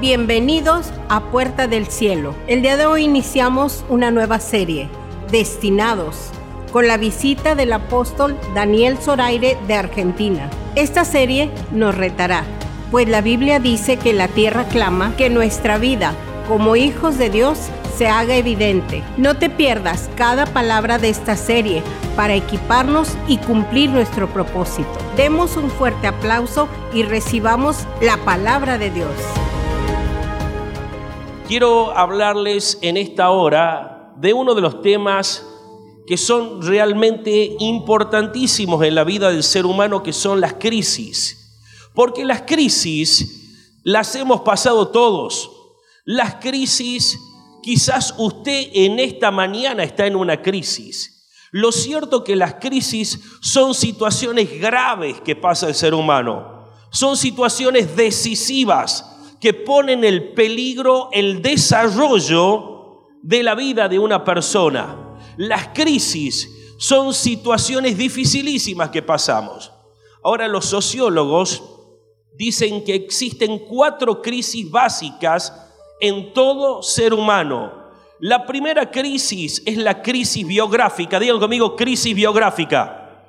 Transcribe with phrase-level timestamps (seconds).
[0.00, 2.34] Bienvenidos a Puerta del Cielo.
[2.46, 4.88] El día de hoy iniciamos una nueva serie,
[5.30, 6.30] Destinados,
[6.72, 10.48] con la visita del apóstol Daniel Zoraire de Argentina.
[10.74, 12.44] Esta serie nos retará,
[12.90, 16.14] pues la Biblia dice que la tierra clama que nuestra vida
[16.48, 17.58] como hijos de Dios
[17.94, 19.02] se haga evidente.
[19.18, 21.82] No te pierdas cada palabra de esta serie
[22.16, 24.96] para equiparnos y cumplir nuestro propósito.
[25.18, 29.12] Demos un fuerte aplauso y recibamos la palabra de Dios.
[31.50, 35.44] Quiero hablarles en esta hora de uno de los temas
[36.06, 41.58] que son realmente importantísimos en la vida del ser humano, que son las crisis.
[41.92, 45.50] Porque las crisis las hemos pasado todos.
[46.04, 47.18] Las crisis
[47.62, 51.26] Quizás usted en esta mañana está en una crisis.
[51.50, 56.70] Lo cierto que las crisis son situaciones graves que pasa el ser humano.
[56.90, 59.04] Son situaciones decisivas
[59.40, 65.18] que ponen en peligro el desarrollo de la vida de una persona.
[65.36, 69.72] Las crisis son situaciones dificilísimas que pasamos.
[70.22, 71.62] Ahora los sociólogos
[72.36, 75.52] dicen que existen cuatro crisis básicas
[76.00, 77.72] en todo ser humano.
[78.18, 81.18] La primera crisis es la crisis biográfica.
[81.18, 83.26] Digan conmigo, crisis biográfica.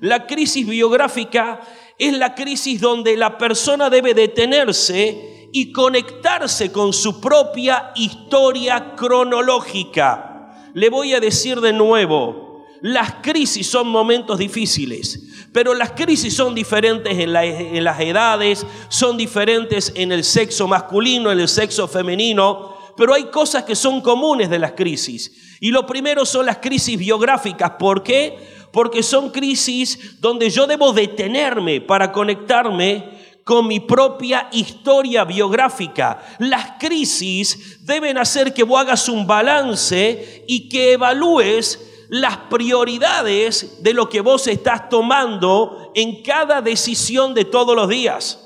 [0.00, 1.60] La crisis biográfica
[1.98, 10.70] es la crisis donde la persona debe detenerse y conectarse con su propia historia cronológica.
[10.74, 16.54] Le voy a decir de nuevo, las crisis son momentos difíciles, pero las crisis son
[16.54, 23.14] diferentes en, las edades, son diferentes en el sexo masculino, en el sexo femenino, pero
[23.14, 25.56] hay cosas que son comunes de las crisis.
[25.60, 27.70] Y lo primero son las crisis biográficas.
[27.78, 28.36] ¿Por qué?
[28.72, 33.08] Porque son crisis donde yo debo detenerme para conectarme
[33.44, 36.20] con mi propia historia biográfica.
[36.40, 41.78] Las crisis deben hacer que vos hagas un balance y que evalúes
[42.08, 48.40] las prioridades de lo que vos estás tomando en cada decisión de todos los días.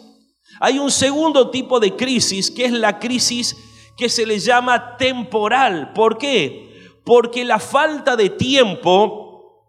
[0.61, 3.57] Hay un segundo tipo de crisis que es la crisis
[3.97, 5.93] que se le llama temporal.
[5.93, 6.91] ¿Por qué?
[7.05, 9.67] Porque la falta de tiempo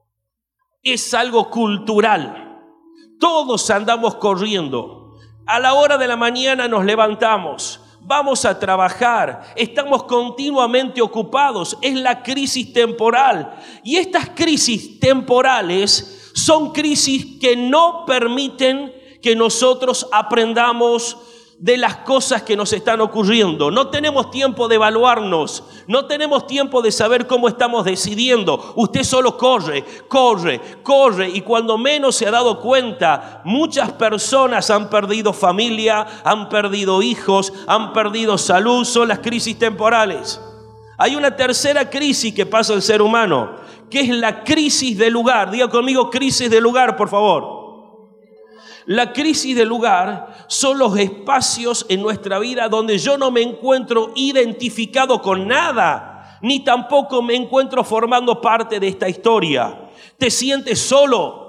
[0.82, 2.62] es algo cultural.
[3.20, 5.18] Todos andamos corriendo.
[5.46, 11.96] A la hora de la mañana nos levantamos vamos a trabajar, estamos continuamente ocupados, es
[11.96, 13.56] la crisis temporal.
[13.84, 21.18] Y estas crisis temporales son crisis que no permiten que nosotros aprendamos
[21.64, 23.72] de las cosas que nos están ocurriendo.
[23.72, 28.74] No tenemos tiempo de evaluarnos, no tenemos tiempo de saber cómo estamos decidiendo.
[28.76, 34.90] Usted solo corre, corre, corre y cuando menos se ha dado cuenta, muchas personas han
[34.90, 40.42] perdido familia, han perdido hijos, han perdido salud, son las crisis temporales.
[40.98, 43.56] Hay una tercera crisis que pasa el ser humano,
[43.90, 45.50] que es la crisis de lugar.
[45.50, 47.63] Diga conmigo crisis de lugar, por favor.
[48.86, 54.12] La crisis del lugar son los espacios en nuestra vida donde yo no me encuentro
[54.16, 59.90] identificado con nada, ni tampoco me encuentro formando parte de esta historia.
[60.18, 61.44] Te sientes solo,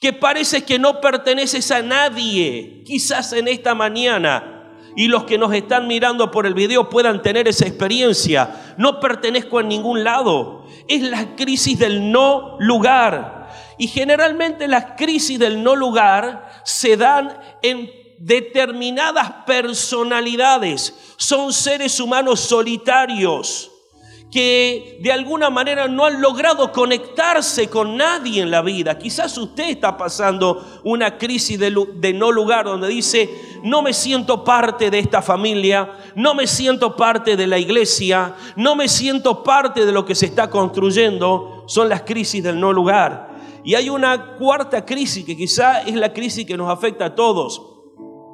[0.00, 4.56] que parece que no perteneces a nadie, quizás en esta mañana.
[4.96, 8.74] Y los que nos están mirando por el video puedan tener esa experiencia.
[8.76, 10.64] No pertenezco a ningún lado.
[10.88, 13.39] Es la crisis del no lugar.
[13.80, 21.14] Y generalmente las crisis del no lugar se dan en determinadas personalidades.
[21.16, 23.70] Son seres humanos solitarios
[24.30, 28.98] que de alguna manera no han logrado conectarse con nadie en la vida.
[28.98, 33.30] Quizás usted está pasando una crisis de, de, no lugar donde dice,
[33.62, 38.76] no me siento parte de esta familia, no me siento parte de la iglesia, no
[38.76, 41.64] me siento parte de lo que se está construyendo.
[41.66, 43.29] Son las crisis del no lugar.
[43.64, 47.62] Y hay una cuarta crisis que quizá es la crisis que nos afecta a todos.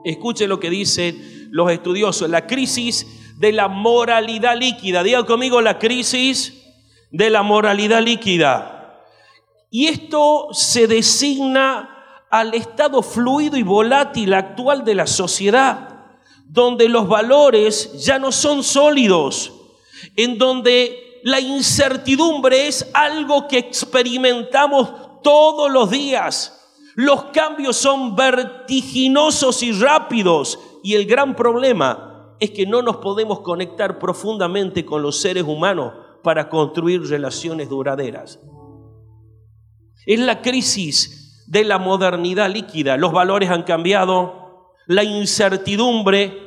[0.05, 3.06] Escuchen lo que dicen los estudiosos, la crisis
[3.38, 5.02] de la moralidad líquida.
[5.02, 6.62] Diga conmigo la crisis
[7.11, 9.02] de la moralidad líquida.
[9.70, 11.93] Y esto se designa
[12.31, 16.06] al estado fluido y volátil actual de la sociedad,
[16.46, 19.52] donde los valores ya no son sólidos,
[20.17, 26.52] en donde la incertidumbre es algo que experimentamos todos los días.
[26.94, 33.40] Los cambios son vertiginosos y rápidos y el gran problema es que no nos podemos
[33.40, 38.38] conectar profundamente con los seres humanos para construir relaciones duraderas.
[40.06, 42.96] Es la crisis de la modernidad líquida.
[42.96, 46.38] Los valores han cambiado, la incertidumbre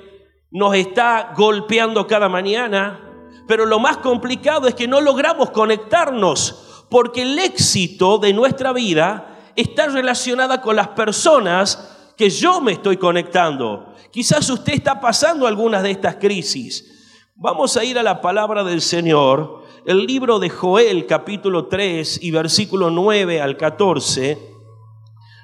[0.51, 7.21] nos está golpeando cada mañana, pero lo más complicado es que no logramos conectarnos, porque
[7.21, 13.93] el éxito de nuestra vida está relacionada con las personas que yo me estoy conectando.
[14.11, 17.21] Quizás usted está pasando algunas de estas crisis.
[17.35, 22.31] Vamos a ir a la palabra del Señor, el libro de Joel capítulo 3 y
[22.31, 24.37] versículo 9 al 14,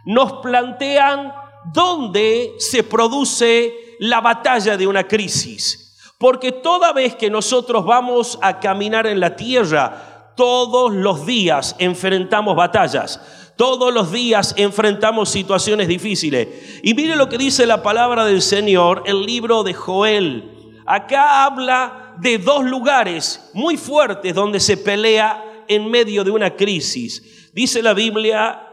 [0.06, 1.34] nos plantean
[1.74, 5.98] dónde se produce la batalla de una crisis.
[6.18, 12.56] Porque toda vez que nosotros vamos a caminar en la tierra, todos los días enfrentamos
[12.56, 13.20] batallas.
[13.56, 16.80] Todos los días enfrentamos situaciones difíciles.
[16.84, 20.56] Y mire lo que dice la palabra del Señor, el libro de Joel
[20.86, 27.52] acá habla de dos lugares muy fuertes donde se pelea en medio de una crisis.
[27.54, 28.68] Dice la Biblia,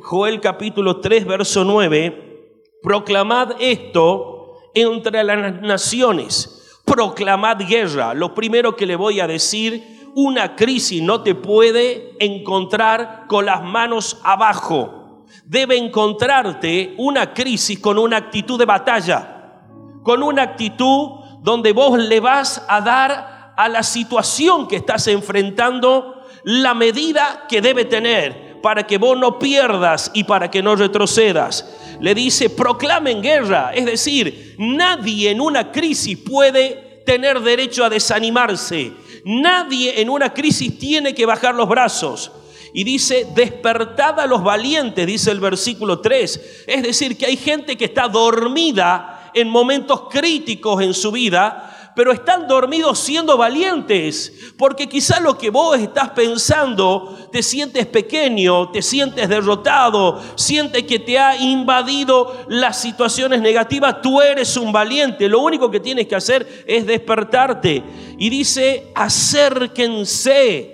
[0.00, 8.14] Joel capítulo 3, verso 9, proclamad esto entre las naciones, proclamad guerra.
[8.14, 13.62] Lo primero que le voy a decir, una crisis no te puede encontrar con las
[13.62, 15.24] manos abajo.
[15.44, 19.60] Debe encontrarte una crisis con una actitud de batalla,
[20.02, 21.10] con una actitud
[21.42, 27.60] donde vos le vas a dar a la situación que estás enfrentando la medida que
[27.60, 31.76] debe tener para que vos no pierdas y para que no retrocedas.
[32.00, 38.92] Le dice, proclamen guerra, es decir, nadie en una crisis puede tener derecho a desanimarse,
[39.24, 42.30] nadie en una crisis tiene que bajar los brazos.
[42.72, 46.64] Y dice, despertad a los valientes, dice el versículo 3.
[46.66, 52.12] Es decir, que hay gente que está dormida en momentos críticos en su vida, pero
[52.12, 58.82] están dormidos siendo valientes, porque quizá lo que vos estás pensando, te sientes pequeño, te
[58.82, 65.40] sientes derrotado, sientes que te ha invadido las situaciones negativas, tú eres un valiente, lo
[65.40, 67.82] único que tienes que hacer es despertarte.
[68.16, 70.70] Y dice, acérquense,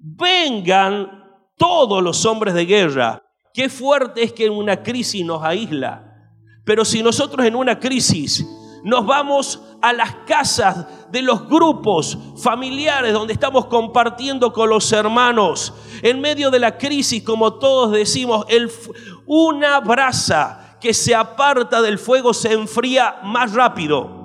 [0.00, 1.26] vengan
[1.56, 3.22] todos los hombres de guerra.
[3.52, 6.10] Qué fuerte es que una crisis nos aísla.
[6.64, 8.44] Pero si nosotros en una crisis
[8.84, 15.72] nos vamos a las casas de los grupos familiares donde estamos compartiendo con los hermanos,
[16.02, 18.70] en medio de la crisis, como todos decimos, el,
[19.26, 24.22] una brasa que se aparta del fuego se enfría más rápido.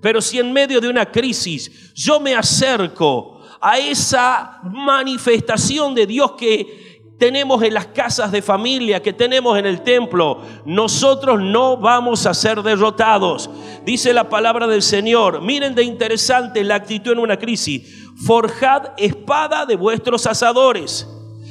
[0.00, 6.32] Pero si en medio de una crisis yo me acerco a esa manifestación de Dios
[6.32, 6.81] que
[7.22, 12.34] tenemos en las casas de familia, que tenemos en el templo, nosotros no vamos a
[12.34, 13.48] ser derrotados.
[13.84, 19.66] Dice la palabra del Señor, miren de interesante la actitud en una crisis, forjad espada
[19.66, 21.06] de vuestros asadores.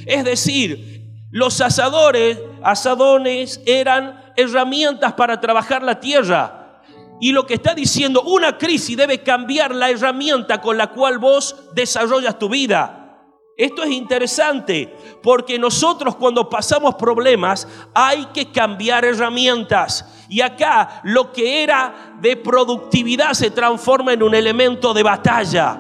[0.06, 6.82] Es decir, los asadores, asadones eran herramientas para trabajar la tierra.
[7.22, 11.56] Y lo que está diciendo, una crisis debe cambiar la herramienta con la cual vos
[11.74, 13.00] desarrollas tu vida.
[13.62, 14.92] Esto es interesante
[15.22, 20.25] porque nosotros cuando pasamos problemas hay que cambiar herramientas.
[20.30, 25.80] Y acá lo que era de productividad se transforma en un elemento de batalla.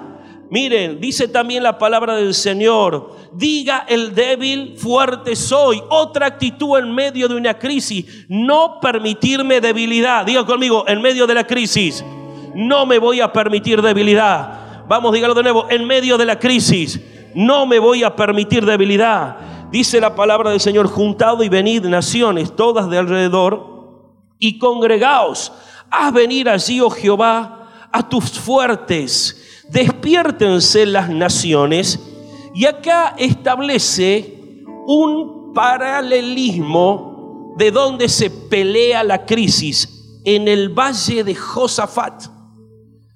[0.51, 5.81] Miren, dice también la palabra del Señor, diga el débil, fuerte soy.
[5.89, 10.23] Otra actitud en medio de una crisis, no permitirme debilidad.
[10.23, 12.05] Diga conmigo, en medio de la crisis,
[12.53, 14.85] no me voy a permitir debilidad.
[14.87, 17.01] Vamos, dígalo de nuevo, en medio de la crisis
[17.35, 19.37] no me voy a permitir debilidad.
[19.71, 25.51] Dice la palabra del Señor, juntado y venid naciones todas de alrededor y congregaos.
[25.89, 29.65] Haz venir allí, oh Jehová, a tus fuertes.
[29.69, 31.99] Despiértense las naciones.
[32.53, 41.35] Y acá establece un paralelismo de donde se pelea la crisis en el valle de
[41.35, 42.25] Josafat.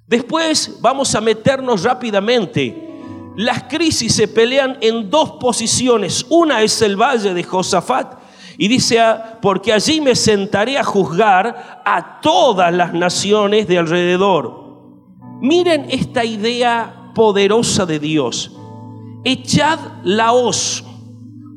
[0.08, 2.85] Después vamos a meternos rápidamente
[3.36, 6.26] las crisis se pelean en dos posiciones.
[6.30, 8.20] Una es el valle de Josafat.
[8.58, 14.66] Y dice, ah, porque allí me sentaré a juzgar a todas las naciones de alrededor.
[15.42, 18.52] Miren esta idea poderosa de Dios.
[19.26, 20.86] Echad la hoz,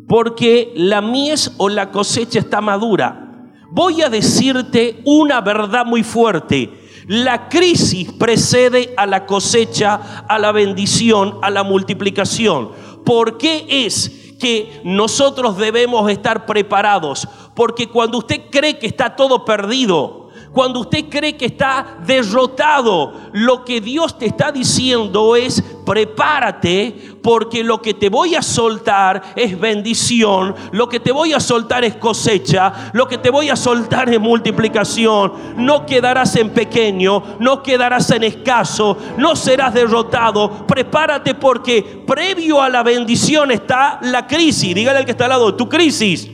[0.09, 3.29] porque la mies o la cosecha está madura.
[3.71, 6.88] Voy a decirte una verdad muy fuerte.
[7.09, 12.71] La crisis precede a la cosecha, a la bendición, a la multiplicación.
[13.03, 17.27] ¿Por qué es que nosotros debemos estar preparados?
[17.55, 23.64] Porque cuando usted cree que está todo perdido, cuando usted cree que está derrotado, lo
[23.64, 29.59] que Dios te está diciendo es, prepárate porque lo que te voy a soltar es
[29.59, 34.09] bendición, lo que te voy a soltar es cosecha, lo que te voy a soltar
[34.09, 35.33] es multiplicación.
[35.57, 40.67] No quedarás en pequeño, no quedarás en escaso, no serás derrotado.
[40.67, 44.75] Prepárate porque previo a la bendición está la crisis.
[44.75, 46.28] Dígale al que está al lado, tu crisis.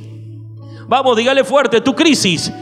[0.86, 2.52] Vamos, dígale fuerte, tu crisis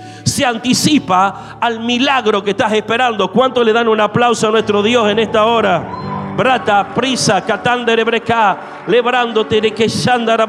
[0.45, 3.31] anticipa al milagro que estás esperando.
[3.31, 6.35] ¿Cuánto le dan un aplauso a nuestro Dios en esta hora?
[6.37, 9.87] Brata, prisa, catandere breca, lebrándote de que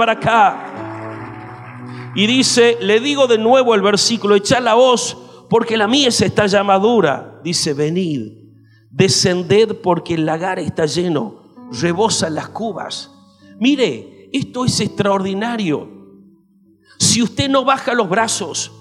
[0.09, 0.73] acá.
[2.15, 5.17] Y dice, le digo de nuevo el versículo, echa la voz,
[5.49, 7.39] porque la mies está ya madura.
[7.43, 8.31] Dice, venid,
[8.89, 11.41] descended porque el lagar está lleno,
[11.81, 13.11] rebosan las cubas.
[13.59, 15.89] Mire, esto es extraordinario.
[16.97, 18.71] Si usted no baja los brazos,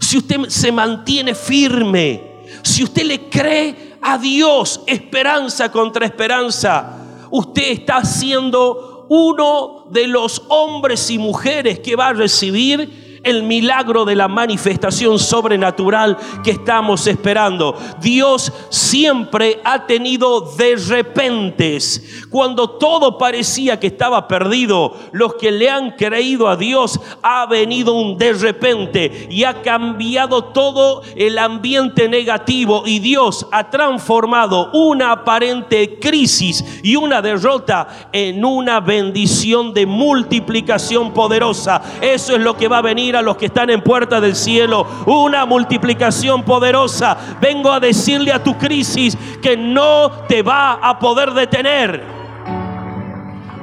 [0.00, 7.70] si usted se mantiene firme, si usted le cree a Dios esperanza contra esperanza, usted
[7.70, 14.14] está siendo uno de los hombres y mujeres que va a recibir el milagro de
[14.14, 17.76] la manifestación sobrenatural que estamos esperando.
[18.00, 22.26] Dios siempre ha tenido de repentes.
[22.30, 27.94] Cuando todo parecía que estaba perdido, los que le han creído a Dios ha venido
[27.94, 35.12] un de repente y ha cambiado todo el ambiente negativo y Dios ha transformado una
[35.12, 41.82] aparente crisis y una derrota en una bendición de multiplicación poderosa.
[42.00, 44.86] Eso es lo que va a venir a los que están en puerta del cielo.
[45.06, 47.16] Una multiplicación poderosa.
[47.40, 52.02] Vengo a decirle a tu crisis que no te va a poder detener.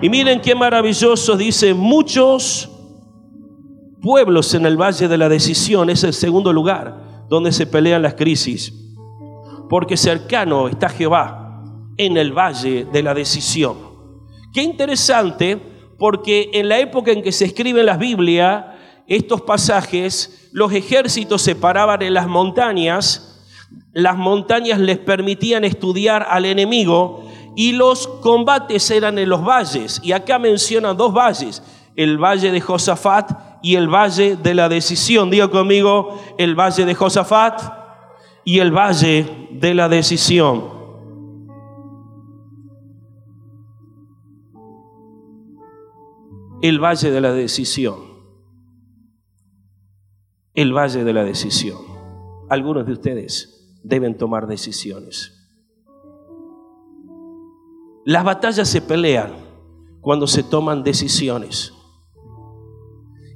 [0.02, 2.70] Y miren qué maravilloso dice, muchos
[4.02, 8.16] pueblos en el Valle de la Decisión es el segundo lugar donde se pelean las
[8.16, 8.74] crisis.
[9.70, 11.64] Porque cercano está Jehová
[11.98, 13.78] en el Valle de la Decisión.
[14.54, 15.58] Qué interesante,
[15.98, 18.71] porque en la época en que se escribe la Biblia,
[19.16, 23.44] estos pasajes, los ejércitos se paraban en las montañas,
[23.92, 30.00] las montañas les permitían estudiar al enemigo y los combates eran en los valles.
[30.02, 31.62] Y acá mencionan dos valles,
[31.98, 35.30] el valle de Josafat y el valle de la decisión.
[35.30, 37.62] Diga conmigo, el valle de Josafat
[38.46, 40.80] y el valle de la decisión.
[46.62, 48.11] El valle de la decisión
[50.54, 51.80] el valle de la decisión.
[52.50, 55.38] Algunos de ustedes deben tomar decisiones.
[58.06, 59.34] Las batallas se pelean
[60.02, 61.74] cuando se toman decisiones.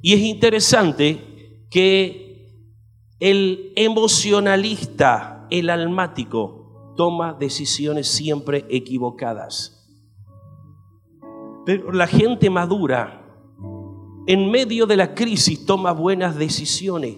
[0.01, 2.25] Y es interesante que
[3.19, 9.72] el emocionalista, el almático, toma decisiones siempre equivocadas.
[11.65, 13.25] Pero la gente madura
[14.27, 17.17] en medio de la crisis toma buenas decisiones.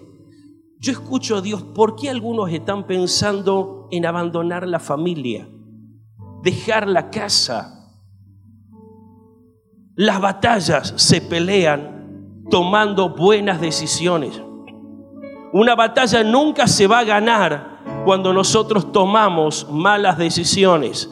[0.78, 5.48] Yo escucho a Dios, ¿por qué algunos están pensando en abandonar la familia,
[6.42, 7.96] dejar la casa?
[9.96, 14.40] Las batallas se pelean tomando buenas decisiones.
[15.52, 21.10] Una batalla nunca se va a ganar cuando nosotros tomamos malas decisiones.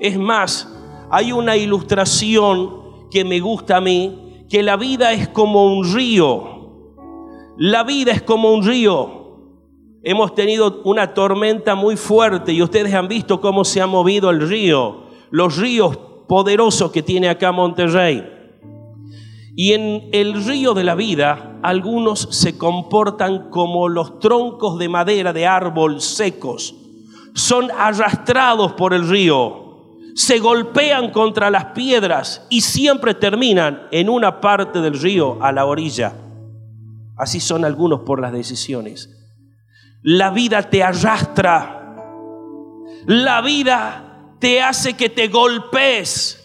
[0.00, 0.68] Es más,
[1.10, 6.94] hay una ilustración que me gusta a mí que la vida es como un río.
[7.58, 9.16] La vida es como un río.
[10.02, 14.48] Hemos tenido una tormenta muy fuerte y ustedes han visto cómo se ha movido el
[14.48, 15.96] río, los ríos
[16.28, 18.24] poderosos que tiene acá Monterrey.
[19.56, 25.32] Y en el río de la vida, algunos se comportan como los troncos de madera
[25.32, 26.76] de árbol secos.
[27.34, 29.65] Son arrastrados por el río
[30.16, 35.66] se golpean contra las piedras y siempre terminan en una parte del río a la
[35.66, 36.14] orilla.
[37.18, 39.10] Así son algunos por las decisiones.
[40.00, 41.94] La vida te arrastra.
[43.04, 46.42] La vida te hace que te golpees.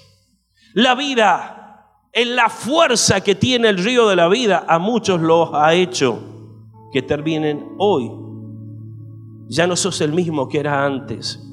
[0.73, 5.51] La vida, en la fuerza que tiene el río de la vida, a muchos los
[5.53, 6.21] ha hecho
[6.91, 8.11] que terminen hoy.
[9.47, 11.47] Ya no sos el mismo que era antes.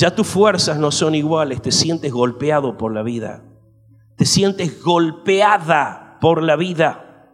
[0.00, 3.44] Ya tus fuerzas no son iguales, te sientes golpeado por la vida.
[4.16, 7.28] Te sientes golpeada por la vida.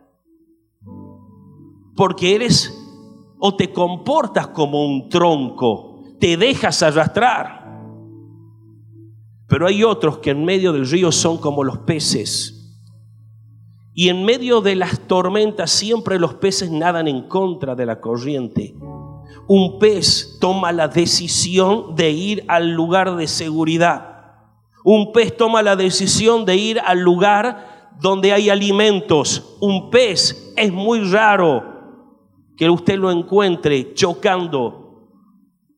[1.94, 2.76] Porque eres
[3.38, 7.85] o te comportas como un tronco, te dejas arrastrar.
[9.46, 12.82] Pero hay otros que en medio del río son como los peces.
[13.94, 18.75] Y en medio de las tormentas siempre los peces nadan en contra de la corriente
[19.48, 24.16] Un pez toma la decisión de ir al lugar de seguridad.
[24.84, 29.56] Un pez toma la decisión de ir al lugar donde hay alimentos.
[29.60, 31.76] Un pez es muy raro
[32.56, 35.10] que usted lo encuentre chocando,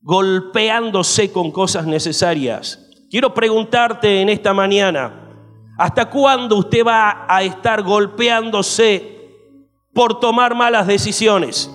[0.01, 2.89] golpeándose con cosas necesarias.
[3.11, 5.29] Quiero preguntarte en esta mañana,
[5.77, 9.19] ¿hasta cuándo usted va a estar golpeándose
[9.93, 11.71] por tomar malas decisiones?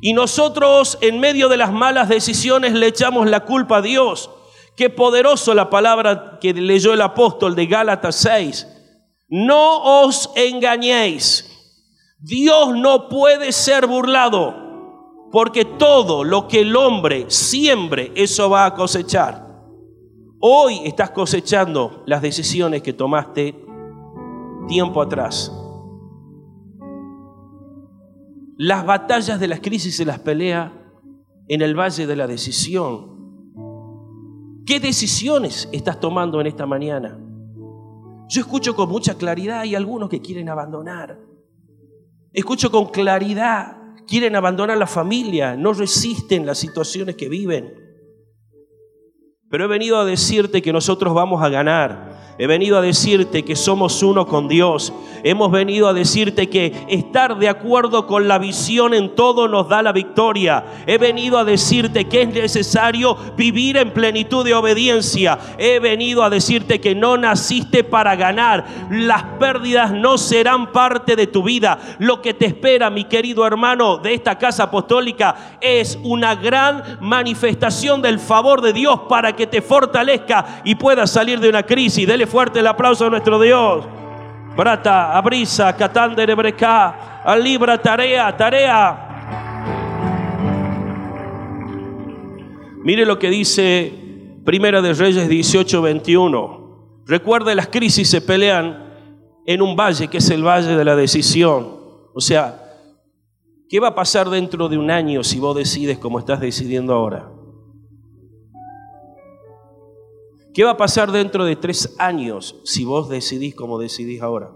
[0.00, 4.30] Y nosotros en medio de las malas decisiones le echamos la culpa a Dios.
[4.76, 8.66] Qué poderoso la palabra que leyó el apóstol de Gálatas 6.
[9.28, 11.44] No os engañéis.
[12.20, 14.54] Dios no puede ser burlado,
[15.30, 19.46] porque todo lo que el hombre siembre, eso va a cosechar.
[20.40, 23.54] Hoy estás cosechando las decisiones que tomaste
[24.68, 25.52] tiempo atrás.
[28.60, 30.72] Las batallas de las crisis se las pelea
[31.46, 33.54] en el valle de la decisión.
[34.66, 37.20] ¿Qué decisiones estás tomando en esta mañana?
[38.28, 41.20] Yo escucho con mucha claridad, hay algunos que quieren abandonar.
[42.32, 43.76] Escucho con claridad,
[44.08, 47.72] quieren abandonar la familia, no resisten las situaciones que viven.
[49.48, 52.36] Pero he venido a decirte que nosotros vamos a ganar.
[52.38, 54.92] He venido a decirte que somos uno con Dios.
[55.22, 59.82] Hemos venido a decirte que estar de acuerdo con la visión en todo nos da
[59.82, 60.64] la victoria.
[60.86, 65.38] He venido a decirte que es necesario vivir en plenitud de obediencia.
[65.58, 68.66] He venido a decirte que no naciste para ganar.
[68.90, 71.78] Las pérdidas no serán parte de tu vida.
[71.98, 78.02] Lo que te espera, mi querido hermano de esta casa apostólica, es una gran manifestación
[78.02, 82.06] del favor de Dios para que te fortalezca y puedas salir de una crisis.
[82.06, 83.84] Dele fuerte el aplauso a nuestro Dios.
[84.58, 89.04] Brata, abrisa, catandere breca, libra, tarea, tarea.
[92.82, 93.92] Mire lo que dice
[94.44, 97.04] Primera de Reyes 18, 21.
[97.06, 98.84] Recuerde, las crisis se pelean
[99.46, 101.78] en un valle que es el valle de la decisión.
[102.12, 102.60] O sea,
[103.68, 107.30] ¿qué va a pasar dentro de un año si vos decides como estás decidiendo ahora?
[110.58, 114.50] ¿Qué va a pasar dentro de tres años si vos decidís como decidís ahora?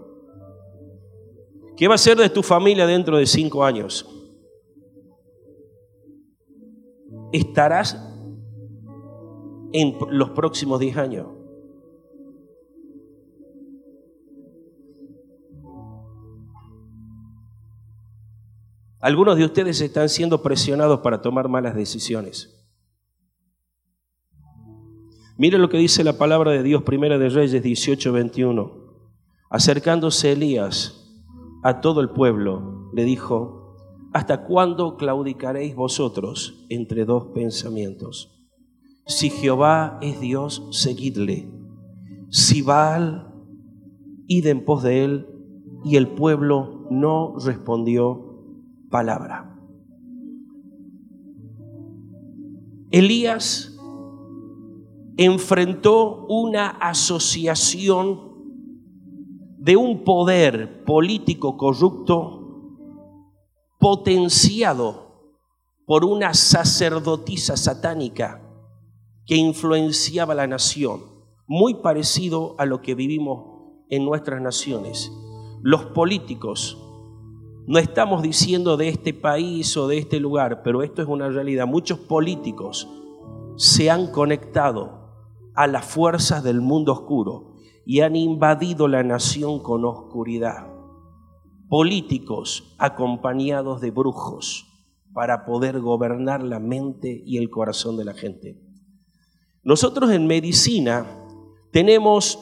[1.77, 4.05] ¿Qué va a ser de tu familia dentro de cinco años?
[7.31, 7.97] ¿Estarás
[9.71, 11.27] en los próximos diez años?
[18.99, 22.62] Algunos de ustedes están siendo presionados para tomar malas decisiones.
[25.35, 28.71] Mire lo que dice la palabra de Dios, Primera de Reyes 18, 21.
[29.49, 31.11] Acercándose Elías
[31.63, 33.75] a todo el pueblo, le dijo,
[34.13, 38.47] ¿hasta cuándo claudicaréis vosotros entre dos pensamientos?
[39.07, 41.51] Si Jehová es Dios, seguidle.
[42.29, 43.33] Si Baal,
[44.27, 45.27] id en pos de él.
[45.83, 48.39] Y el pueblo no respondió
[48.89, 49.59] palabra.
[52.91, 53.72] Elías
[55.17, 58.33] enfrentó una asociación
[59.57, 62.43] de un poder político corrupto
[63.79, 65.03] potenciado
[65.85, 68.41] por una sacerdotisa satánica
[69.25, 71.01] que influenciaba la nación,
[71.47, 73.45] muy parecido a lo que vivimos
[73.89, 75.11] en nuestras naciones.
[75.61, 76.77] Los políticos,
[77.67, 81.67] no estamos diciendo de este país o de este lugar, pero esto es una realidad,
[81.67, 82.89] muchos políticos
[83.55, 85.02] se han conectado
[85.55, 90.67] a las fuerzas del mundo oscuro y han invadido la nación con oscuridad.
[91.69, 94.67] Políticos acompañados de brujos
[95.13, 98.59] para poder gobernar la mente y el corazón de la gente.
[99.63, 101.05] Nosotros en medicina
[101.71, 102.39] tenemos,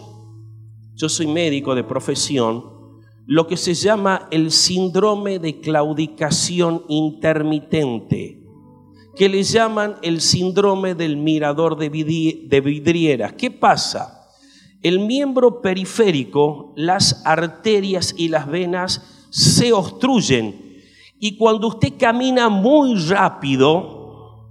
[0.96, 2.82] yo soy médico de profesión,
[3.26, 8.41] lo que se llama el síndrome de claudicación intermitente
[9.22, 13.34] que le llaman el síndrome del mirador de vidrieras.
[13.34, 14.28] ¿Qué pasa?
[14.82, 20.82] El miembro periférico, las arterias y las venas se obstruyen
[21.20, 24.48] y cuando usted camina muy rápido,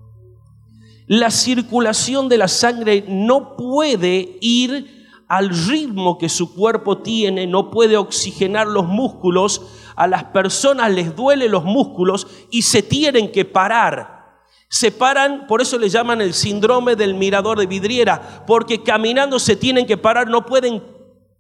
[1.09, 7.73] la circulación de la sangre no puede ir al ritmo que su cuerpo tiene, no
[7.73, 9.63] puede oxigenar los músculos,
[9.97, 14.20] a las personas les duele los músculos y se tienen que parar
[14.73, 19.57] se paran, por eso le llaman el síndrome del mirador de vidriera, porque caminando se
[19.57, 20.81] tienen que parar, no pueden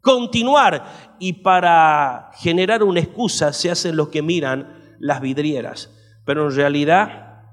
[0.00, 1.16] continuar.
[1.20, 5.90] Y para generar una excusa se hacen los que miran las vidrieras.
[6.26, 7.44] pero en realidad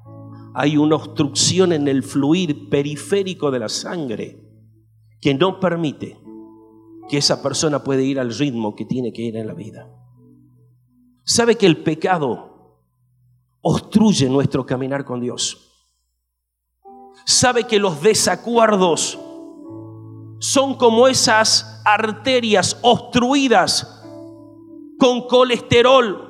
[0.53, 4.41] hay una obstrucción en el fluir periférico de la sangre
[5.21, 6.19] que no permite
[7.07, 9.87] que esa persona pueda ir al ritmo que tiene que ir en la vida.
[11.23, 12.81] Sabe que el pecado
[13.61, 15.66] obstruye nuestro caminar con Dios.
[17.29, 19.19] Sabe que los desacuerdos
[20.39, 24.01] son como esas arterias obstruidas
[24.97, 26.23] con colesterol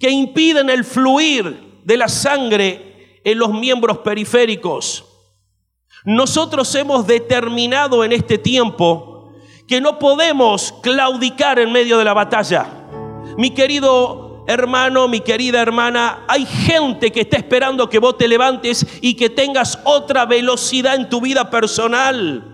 [0.00, 5.04] que impiden el fluir de la sangre en los miembros periféricos.
[6.04, 9.32] Nosotros hemos determinado en este tiempo
[9.68, 12.66] que no podemos claudicar en medio de la batalla.
[13.38, 18.86] Mi querido hermano, mi querida hermana, hay gente que está esperando que vos te levantes
[19.00, 22.44] y que tengas otra velocidad en tu vida personal.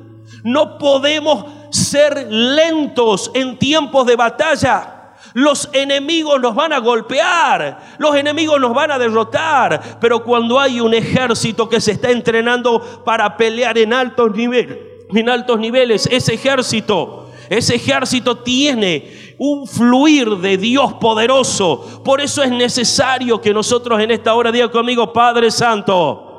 [0.44, 4.96] No podemos ser lentos en tiempos de batalla.
[5.34, 10.80] Los enemigos nos van a golpear, los enemigos nos van a derrotar, pero cuando hay
[10.80, 14.78] un ejército que se está entrenando para pelear en altos niveles,
[15.10, 17.19] en altos niveles, ese ejército,
[17.50, 22.00] ese ejército tiene un fluir de Dios poderoso.
[22.04, 26.30] Por eso es necesario que nosotros en esta hora diga conmigo, Padre Santo,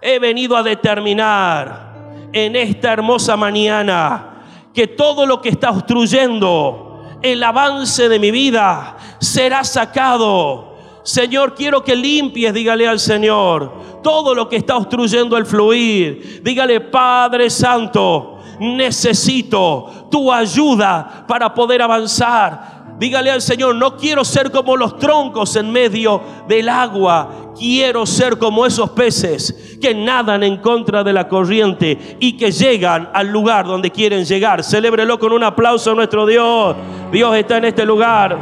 [0.00, 7.42] he venido a determinar en esta hermosa mañana que todo lo que está obstruyendo el
[7.42, 10.76] avance de mi vida será sacado.
[11.02, 16.40] Señor, quiero que limpies, dígale al Señor, todo lo que está obstruyendo el fluir.
[16.44, 18.31] Dígale, Padre Santo,
[18.62, 22.82] necesito tu ayuda para poder avanzar.
[22.98, 27.52] Dígale al Señor, no quiero ser como los troncos en medio del agua.
[27.58, 33.10] Quiero ser como esos peces que nadan en contra de la corriente y que llegan
[33.12, 34.62] al lugar donde quieren llegar.
[34.62, 36.76] Celébrelo con un aplauso a nuestro Dios.
[37.10, 38.38] Dios está en este lugar.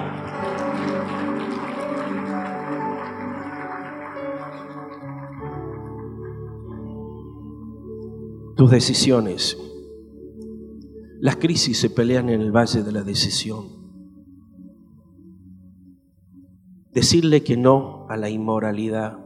[8.57, 9.70] Tus decisiones.
[11.21, 13.81] Las crisis se pelean en el valle de la decisión.
[16.93, 19.19] decirle que no a la inmoralidad.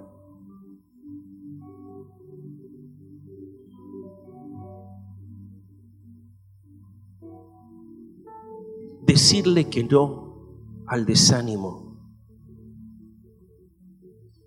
[9.07, 11.83] Decirle que no al desánimo.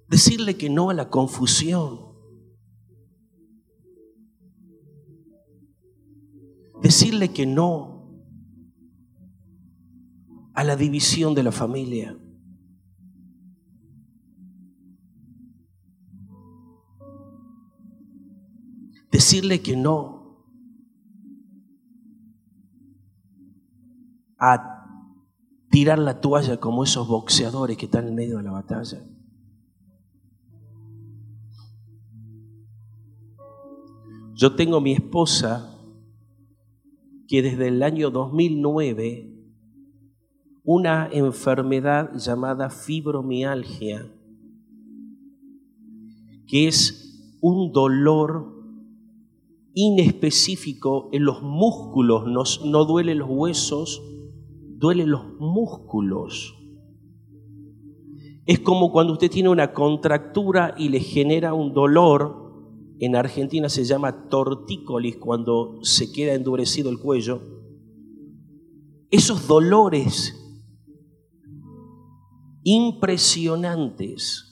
[0.10, 2.06] Decirle que no a la confusión.
[6.88, 8.23] Decirle que no
[10.54, 12.17] a la división de la familia.
[19.12, 20.45] decirle que no
[24.38, 24.86] a
[25.69, 29.04] tirar la toalla como esos boxeadores que están en medio de la batalla.
[34.36, 35.76] Yo tengo mi esposa
[37.27, 39.33] que desde el año 2009
[40.63, 44.11] una enfermedad llamada fibromialgia,
[46.47, 48.53] que es un dolor
[49.73, 54.01] inespecífico en los músculos, no, no duelen los huesos,
[54.77, 56.55] duelen los músculos.
[58.45, 62.46] Es como cuando usted tiene una contractura y le genera un dolor,
[62.99, 67.41] en Argentina se llama tortícolis cuando se queda endurecido el cuello.
[69.12, 70.36] Esos dolores
[72.63, 74.47] impresionantes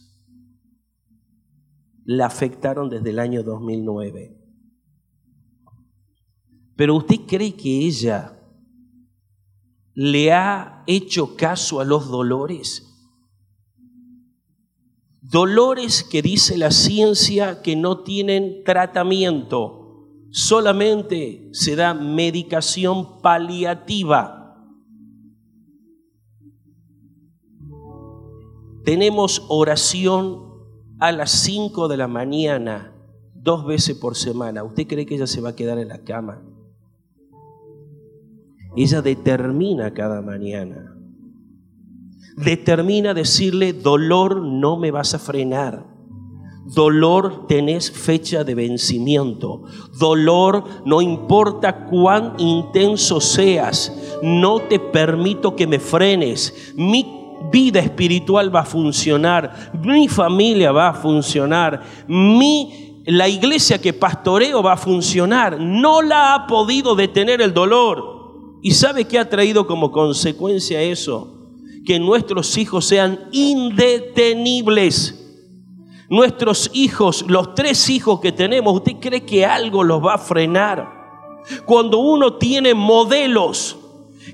[2.06, 4.38] la afectaron desde el año 2009.
[6.76, 8.40] Pero usted cree que ella
[9.94, 12.95] le ha hecho caso a los dolores.
[15.28, 24.56] Dolores que dice la ciencia que no tienen tratamiento, solamente se da medicación paliativa.
[28.84, 30.44] Tenemos oración
[31.00, 32.96] a las 5 de la mañana,
[33.34, 34.64] dos veces por semana.
[34.64, 36.44] ¿Usted cree que ella se va a quedar en la cama?
[38.76, 40.95] Ella determina cada mañana.
[42.36, 45.96] Determina decirle, dolor no me vas a frenar.
[46.66, 49.64] Dolor tenés fecha de vencimiento.
[50.00, 54.18] Dolor no importa cuán intenso seas.
[54.24, 56.74] No te permito que me frenes.
[56.76, 57.06] Mi
[57.52, 59.72] vida espiritual va a funcionar.
[59.82, 61.84] Mi familia va a funcionar.
[62.08, 65.60] Mi, la iglesia que pastoreo va a funcionar.
[65.60, 68.60] No la ha podido detener el dolor.
[68.64, 71.35] ¿Y sabe qué ha traído como consecuencia eso?
[71.86, 75.22] Que nuestros hijos sean indetenibles.
[76.10, 80.88] nuestros hijos, los tres hijos que tenemos, ¿usted cree que algo los va a frenar?
[81.66, 83.78] Cuando uno tiene modelos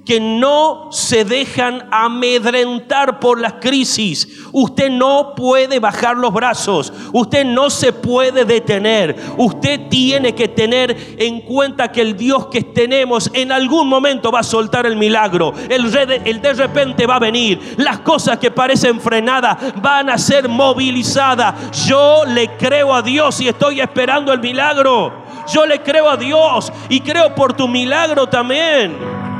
[0.05, 4.27] que no se dejan amedrentar por las crisis.
[4.51, 9.15] Usted no puede bajar los brazos, usted no se puede detener.
[9.37, 14.39] Usted tiene que tener en cuenta que el Dios que tenemos en algún momento va
[14.39, 15.53] a soltar el milagro.
[15.69, 17.75] El, de repente va a venir.
[17.77, 21.85] Las cosas que parecen frenadas van a ser movilizadas.
[21.85, 25.21] Yo le creo a Dios y estoy esperando el milagro.
[25.51, 29.30] Yo le creo a Dios y creo por tu milagro también.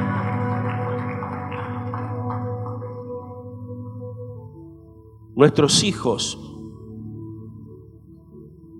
[5.35, 6.37] Nuestros hijos,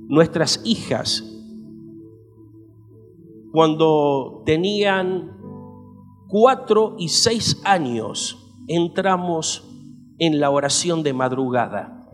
[0.07, 1.23] nuestras hijas,
[3.51, 5.37] cuando tenían
[6.27, 9.67] cuatro y seis años, entramos
[10.19, 12.09] en la oración de madrugada.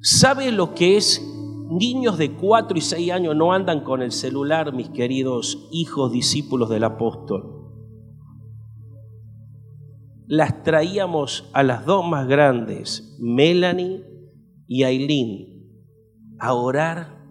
[0.00, 1.22] ¿Sabe lo que es?
[1.70, 6.68] Niños de cuatro y seis años no andan con el celular, mis queridos hijos discípulos
[6.68, 7.53] del apóstol
[10.26, 14.04] las traíamos a las dos más grandes, Melanie
[14.66, 15.68] y Aileen,
[16.38, 17.22] a orar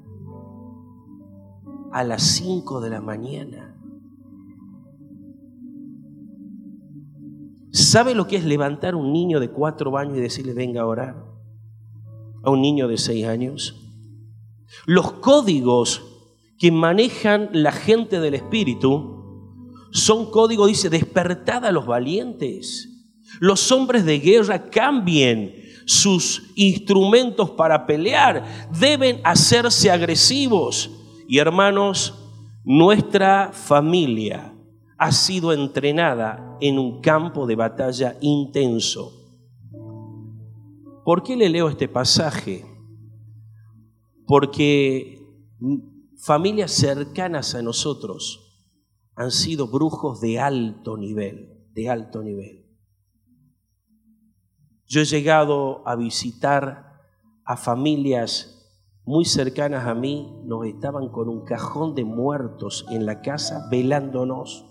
[1.91, 3.73] a las 5 de la mañana.
[7.71, 11.25] ¿Sabe lo que es levantar un niño de cuatro años y decirle venga a orar?
[12.43, 13.83] A un niño de seis años.
[14.85, 16.03] Los códigos
[16.59, 19.12] que manejan la gente del Espíritu
[19.93, 22.89] son códigos, dice, despertad a los valientes.
[23.39, 25.53] Los hombres de guerra cambien
[25.85, 28.43] sus instrumentos para pelear,
[28.79, 30.89] deben hacerse agresivos.
[31.27, 32.15] Y hermanos,
[32.63, 34.55] nuestra familia
[34.97, 39.13] ha sido entrenada en un campo de batalla intenso.
[41.05, 42.65] ¿Por qué le leo este pasaje?
[44.25, 45.23] Porque
[46.17, 48.42] familias cercanas a nosotros
[49.15, 52.65] han sido brujos de alto nivel, de alto nivel.
[54.85, 57.01] Yo he llegado a visitar
[57.45, 58.53] a familias
[59.05, 64.65] muy cercanas a mí, nos estaban con un cajón de muertos en la casa velándonos.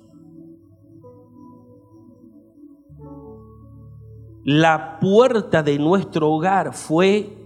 [4.44, 7.36] La puerta de nuestro hogar fue,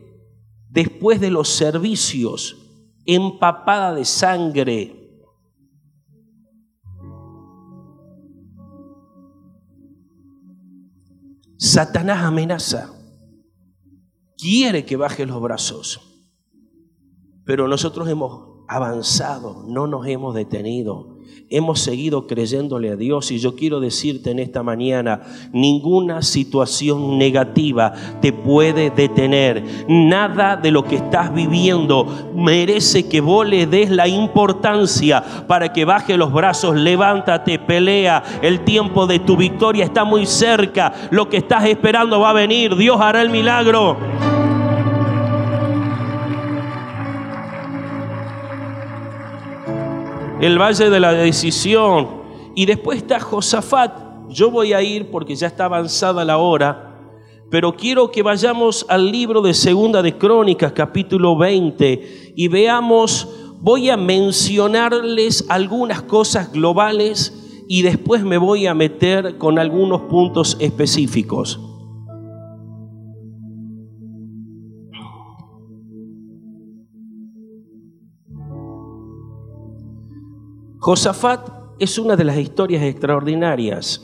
[0.70, 2.56] después de los servicios,
[3.04, 4.95] empapada de sangre,
[11.58, 12.92] Satanás amenaza,
[14.36, 16.00] quiere que baje los brazos,
[17.44, 21.15] pero nosotros hemos avanzado, no nos hemos detenido
[21.48, 27.92] hemos seguido creyéndole a Dios y yo quiero decirte en esta mañana, ninguna situación negativa
[28.20, 29.62] te puede detener.
[29.88, 35.84] Nada de lo que estás viviendo merece que vos le des la importancia para que
[35.84, 38.22] baje los brazos, levántate, pelea.
[38.42, 40.92] El tiempo de tu victoria está muy cerca.
[41.10, 42.76] Lo que estás esperando va a venir.
[42.76, 43.96] Dios hará el milagro.
[50.40, 52.08] El valle de la decisión.
[52.54, 54.28] Y después está Josafat.
[54.28, 56.86] Yo voy a ir porque ya está avanzada la hora,
[57.48, 63.28] pero quiero que vayamos al libro de Segunda de Crónicas, capítulo 20, y veamos,
[63.60, 70.56] voy a mencionarles algunas cosas globales y después me voy a meter con algunos puntos
[70.58, 71.60] específicos.
[80.86, 81.48] Josafat
[81.80, 84.00] es una de las historias extraordinarias,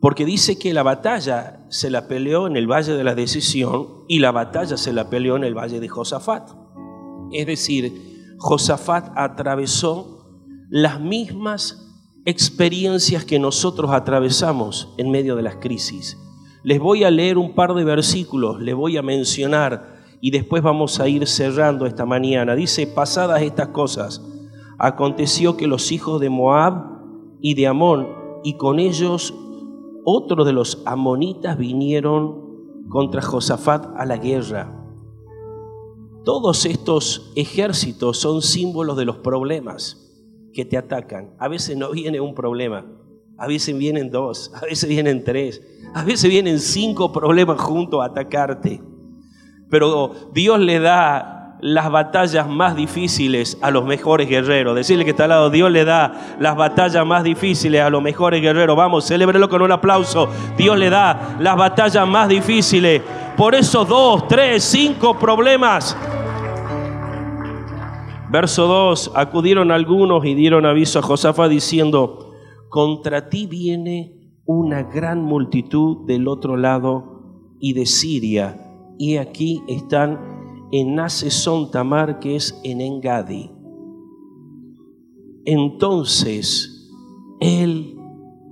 [0.00, 4.18] porque dice que la batalla se la peleó en el Valle de la Decisión y
[4.18, 6.50] la batalla se la peleó en el Valle de Josafat.
[7.30, 16.18] Es decir, Josafat atravesó las mismas experiencias que nosotros atravesamos en medio de las crisis.
[16.64, 20.98] Les voy a leer un par de versículos, les voy a mencionar y después vamos
[20.98, 22.56] a ir cerrando esta mañana.
[22.56, 24.20] Dice, pasadas estas cosas,
[24.82, 26.84] aconteció que los hijos de Moab
[27.40, 28.08] y de Amón,
[28.42, 29.32] y con ellos
[30.04, 34.76] otros de los amonitas vinieron contra Josafat a la guerra.
[36.24, 40.12] Todos estos ejércitos son símbolos de los problemas
[40.52, 41.36] que te atacan.
[41.38, 42.84] A veces no viene un problema,
[43.38, 45.62] a veces vienen dos, a veces vienen tres,
[45.94, 48.82] a veces vienen cinco problemas juntos a atacarte.
[49.70, 54.74] Pero Dios le da las batallas más difíciles a los mejores guerreros.
[54.74, 58.42] Decirle que está al lado, Dios le da las batallas más difíciles a los mejores
[58.42, 58.76] guerreros.
[58.76, 60.28] Vamos, celébrelo con un aplauso.
[60.58, 63.00] Dios le da las batallas más difíciles
[63.36, 65.96] por esos dos, tres, cinco problemas.
[68.28, 72.32] Verso 2, acudieron algunos y dieron aviso a Josafat diciendo,
[72.70, 74.14] contra ti viene
[74.46, 78.56] una gran multitud del otro lado y de Siria,
[78.98, 80.31] y aquí están
[80.72, 83.52] en Nasesón Tamar, que es en Engadi.
[85.44, 86.90] Entonces
[87.40, 87.96] él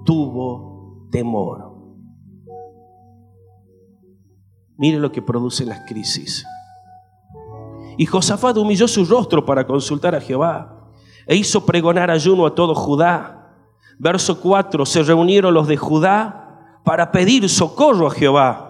[0.05, 1.71] tuvo temor.
[4.77, 6.45] Mire lo que produce las crisis.
[7.97, 10.91] Y Josafat humilló su rostro para consultar a Jehová
[11.27, 13.55] e hizo pregonar ayuno a todo Judá.
[13.99, 18.70] Verso 4, se reunieron los de Judá para pedir socorro a Jehová.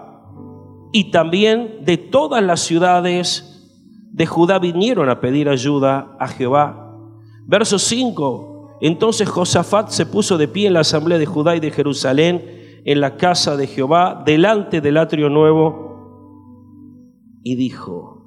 [0.92, 3.50] Y también de todas las ciudades
[4.12, 6.96] de Judá vinieron a pedir ayuda a Jehová.
[7.46, 11.70] Verso 5, entonces Josafat se puso de pie en la asamblea de Judá y de
[11.70, 15.90] Jerusalén, en la casa de Jehová, delante del atrio nuevo,
[17.42, 18.20] y dijo,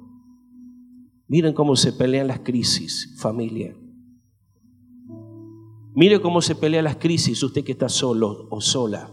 [1.26, 3.74] Miren cómo se pelean las crisis, familia.
[5.94, 9.10] Mire cómo se pelean las crisis usted que está solo o sola.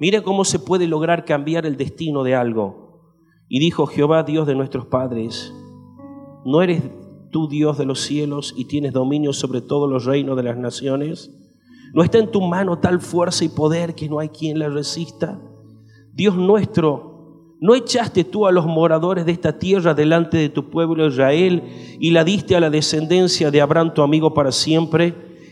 [0.00, 3.14] Mire cómo se puede lograr cambiar el destino de algo.
[3.48, 5.52] Y dijo Jehová, Dios de nuestros padres,
[6.44, 6.82] ¿no eres
[7.30, 11.30] tú Dios de los cielos y tienes dominio sobre todos los reinos de las naciones?
[11.92, 15.40] ¿No está en tu mano tal fuerza y poder que no hay quien la resista?
[16.14, 17.10] Dios nuestro,
[17.62, 21.62] ¿No echaste tú a los moradores de esta tierra delante de tu pueblo Israel
[22.00, 25.29] y la diste a la descendencia de Abraham tu amigo para siempre?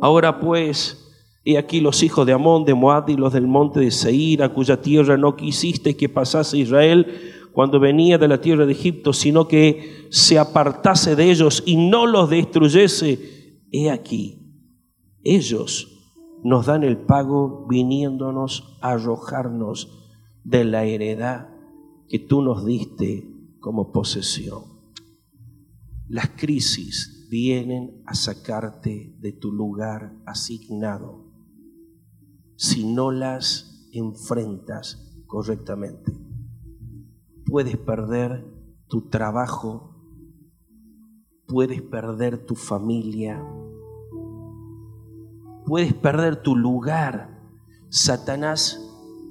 [0.00, 1.10] Ahora pues,
[1.44, 4.48] he aquí los hijos de Amón, de Moab y los del monte de Seir, a
[4.50, 7.06] cuya tierra no quisiste que pasase Israel
[7.52, 12.06] cuando venía de la tierra de Egipto, sino que se apartase de ellos y no
[12.06, 13.66] los destruyese.
[13.72, 14.38] He aquí,
[15.22, 15.88] ellos
[16.42, 20.00] nos dan el pago viniéndonos a arrojarnos
[20.44, 21.48] de la heredad
[22.08, 23.28] que tú nos diste
[23.60, 24.64] como posesión.
[26.08, 31.30] Las crisis vienen a sacarte de tu lugar asignado
[32.56, 36.12] si no las enfrentas correctamente.
[37.46, 38.44] Puedes perder
[38.88, 39.96] tu trabajo,
[41.46, 43.40] puedes perder tu familia,
[45.66, 47.40] puedes perder tu lugar.
[47.90, 48.78] Satanás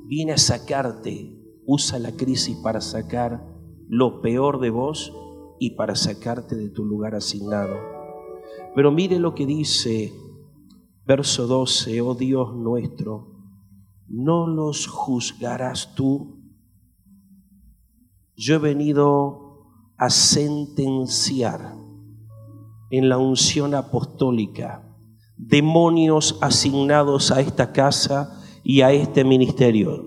[0.08, 3.46] viene a sacarte, usa la crisis para sacar
[3.90, 5.14] lo peor de vos
[5.60, 7.76] y para sacarte de tu lugar asignado.
[8.76, 10.14] Pero mire lo que dice
[11.06, 13.36] verso 12, oh Dios nuestro,
[14.08, 16.40] no los juzgarás tú.
[18.36, 19.66] Yo he venido
[19.98, 21.76] a sentenciar
[22.92, 24.86] en la unción apostólica
[25.40, 30.06] demonios asignados a esta casa y a este ministerio.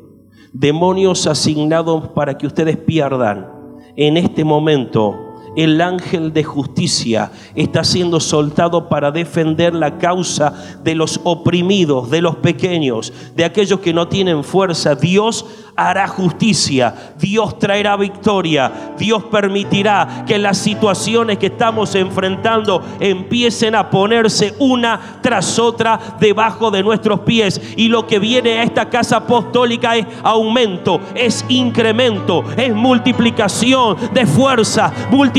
[0.53, 3.51] Demonios asignados para que ustedes pierdan
[3.97, 5.15] en este momento
[5.57, 12.23] el ángel de justicia está siendo soltado para defender la causa de los oprimidos, de
[12.23, 14.95] los pequeños, de aquellos que no tienen fuerza.
[14.95, 15.45] Dios
[15.77, 23.89] hará justicia, Dios traerá victoria, Dios permitirá que las situaciones que estamos enfrentando empiecen a
[23.89, 27.61] ponerse una tras otra debajo de nuestros pies.
[27.77, 34.27] Y lo que viene a esta casa apostólica es aumento, es incremento, es multiplicación de
[34.27, 34.93] fuerza,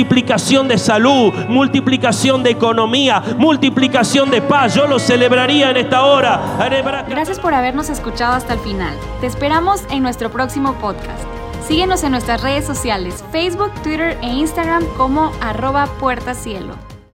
[0.03, 4.75] multiplicación de salud, multiplicación de economía, multiplicación de paz.
[4.75, 6.57] Yo lo celebraría en esta hora.
[7.07, 8.93] Gracias por habernos escuchado hasta el final.
[9.21, 11.23] Te esperamos en nuestro próximo podcast.
[11.65, 16.92] Síguenos en nuestras redes sociales, Facebook, Twitter e Instagram como arroba puertacielo.